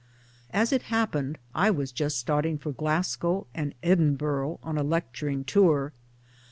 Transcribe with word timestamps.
As 0.49 0.73
it 0.73 0.81
happened 0.89 1.37
I 1.53 1.69
was 1.69 1.91
just 1.91 2.17
starting 2.17 2.57
for 2.57 2.71
Glasgow 2.71 3.45
and 3.53 3.75
Edinburgh 3.83 4.57
on 4.63 4.75
a 4.75 4.81
lecturing 4.83 5.43
tour. 5.43 5.93